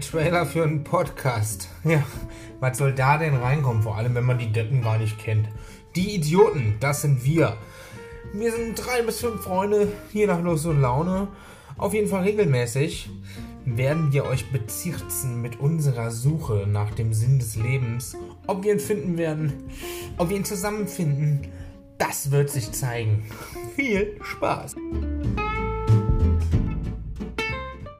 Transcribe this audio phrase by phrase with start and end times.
[0.00, 1.68] Trailer für einen Podcast.
[1.84, 2.04] Ja,
[2.60, 3.82] was soll da denn reinkommen?
[3.82, 5.48] Vor allem, wenn man die Deppen gar nicht kennt.
[5.96, 7.56] Die Idioten, das sind wir.
[8.32, 11.28] Wir sind drei bis fünf Freunde, je nach Lust und Laune.
[11.76, 13.10] Auf jeden Fall regelmäßig
[13.64, 18.16] werden wir euch bezirzen mit unserer Suche nach dem Sinn des Lebens.
[18.46, 19.64] Ob wir ihn finden werden,
[20.18, 21.48] ob wir ihn zusammenfinden,
[21.98, 23.24] das wird sich zeigen.
[23.76, 24.76] Viel Spaß!